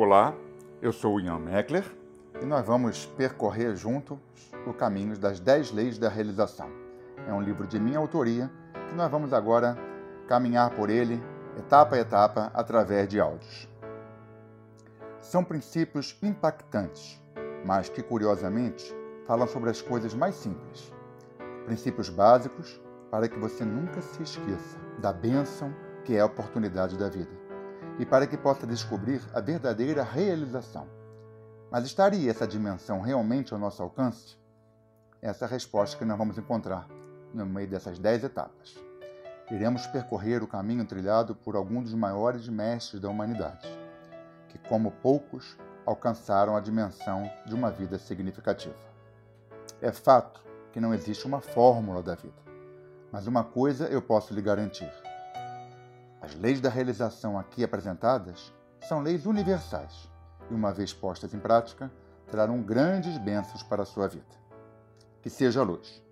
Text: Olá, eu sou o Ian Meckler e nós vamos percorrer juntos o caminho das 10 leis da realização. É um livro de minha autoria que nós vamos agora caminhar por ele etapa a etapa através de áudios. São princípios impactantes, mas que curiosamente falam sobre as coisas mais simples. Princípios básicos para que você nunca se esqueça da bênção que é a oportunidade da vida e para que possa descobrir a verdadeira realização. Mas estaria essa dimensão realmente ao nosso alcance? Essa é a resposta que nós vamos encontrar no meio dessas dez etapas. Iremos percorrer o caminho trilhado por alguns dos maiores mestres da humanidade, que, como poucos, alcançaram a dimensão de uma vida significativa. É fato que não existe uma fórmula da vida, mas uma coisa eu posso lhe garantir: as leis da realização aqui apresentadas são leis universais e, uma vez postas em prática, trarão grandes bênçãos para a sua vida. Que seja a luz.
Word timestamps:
Olá, 0.00 0.32
eu 0.80 0.92
sou 0.92 1.16
o 1.16 1.20
Ian 1.20 1.40
Meckler 1.40 1.84
e 2.40 2.44
nós 2.44 2.64
vamos 2.64 3.04
percorrer 3.04 3.74
juntos 3.74 4.16
o 4.64 4.72
caminho 4.72 5.18
das 5.18 5.40
10 5.40 5.72
leis 5.72 5.98
da 5.98 6.08
realização. 6.08 6.70
É 7.26 7.32
um 7.32 7.42
livro 7.42 7.66
de 7.66 7.80
minha 7.80 7.98
autoria 7.98 8.48
que 8.88 8.94
nós 8.94 9.10
vamos 9.10 9.32
agora 9.32 9.76
caminhar 10.28 10.70
por 10.70 10.88
ele 10.88 11.20
etapa 11.58 11.96
a 11.96 11.98
etapa 11.98 12.48
através 12.54 13.08
de 13.08 13.18
áudios. 13.18 13.68
São 15.20 15.42
princípios 15.42 16.16
impactantes, 16.22 17.20
mas 17.66 17.88
que 17.88 18.00
curiosamente 18.00 18.94
falam 19.26 19.48
sobre 19.48 19.68
as 19.68 19.82
coisas 19.82 20.14
mais 20.14 20.36
simples. 20.36 20.94
Princípios 21.64 22.08
básicos 22.08 22.80
para 23.10 23.28
que 23.28 23.36
você 23.36 23.64
nunca 23.64 24.00
se 24.00 24.22
esqueça 24.22 24.78
da 25.00 25.12
bênção 25.12 25.74
que 26.04 26.14
é 26.14 26.20
a 26.20 26.26
oportunidade 26.26 26.96
da 26.96 27.08
vida 27.08 27.47
e 27.98 28.06
para 28.06 28.26
que 28.26 28.36
possa 28.36 28.66
descobrir 28.66 29.20
a 29.34 29.40
verdadeira 29.40 30.02
realização. 30.02 30.86
Mas 31.70 31.84
estaria 31.84 32.30
essa 32.30 32.46
dimensão 32.46 33.00
realmente 33.00 33.52
ao 33.52 33.58
nosso 33.58 33.82
alcance? 33.82 34.36
Essa 35.20 35.44
é 35.44 35.48
a 35.48 35.50
resposta 35.50 35.96
que 35.96 36.04
nós 36.04 36.16
vamos 36.16 36.38
encontrar 36.38 36.88
no 37.34 37.44
meio 37.44 37.68
dessas 37.68 37.98
dez 37.98 38.22
etapas. 38.22 38.78
Iremos 39.50 39.86
percorrer 39.86 40.42
o 40.42 40.46
caminho 40.46 40.84
trilhado 40.84 41.34
por 41.34 41.56
alguns 41.56 41.84
dos 41.84 41.94
maiores 41.94 42.48
mestres 42.48 43.00
da 43.00 43.08
humanidade, 43.08 43.68
que, 44.48 44.58
como 44.58 44.90
poucos, 44.90 45.56
alcançaram 45.84 46.54
a 46.54 46.60
dimensão 46.60 47.30
de 47.46 47.54
uma 47.54 47.70
vida 47.70 47.98
significativa. 47.98 48.76
É 49.80 49.90
fato 49.90 50.42
que 50.72 50.80
não 50.80 50.92
existe 50.92 51.26
uma 51.26 51.40
fórmula 51.40 52.02
da 52.02 52.14
vida, 52.14 52.42
mas 53.10 53.26
uma 53.26 53.42
coisa 53.42 53.86
eu 53.86 54.02
posso 54.02 54.34
lhe 54.34 54.42
garantir: 54.42 54.90
as 56.20 56.34
leis 56.34 56.60
da 56.60 56.68
realização 56.68 57.38
aqui 57.38 57.62
apresentadas 57.62 58.52
são 58.88 59.00
leis 59.00 59.26
universais 59.26 60.10
e, 60.50 60.54
uma 60.54 60.72
vez 60.72 60.92
postas 60.92 61.32
em 61.32 61.38
prática, 61.38 61.90
trarão 62.30 62.62
grandes 62.62 63.16
bênçãos 63.18 63.62
para 63.62 63.82
a 63.82 63.86
sua 63.86 64.08
vida. 64.08 64.26
Que 65.22 65.30
seja 65.30 65.60
a 65.60 65.64
luz. 65.64 66.02